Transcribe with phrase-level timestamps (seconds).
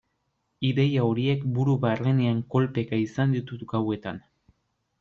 [0.69, 4.21] Ideia horiek buru barrenean kolpeka izan ditut gauetan.